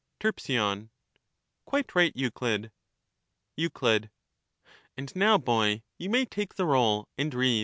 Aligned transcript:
Terp, 0.19 0.89
Quite 1.65 1.93
right, 1.93 2.11
Euclid. 2.15 2.71
Euc, 3.55 4.09
And 4.97 5.15
now, 5.15 5.37
boy, 5.37 5.83
you 5.99 6.09
may 6.09 6.25
take 6.25 6.55
the 6.55 6.65
roll 6.65 7.07
and 7.19 7.31
read. 7.31 7.59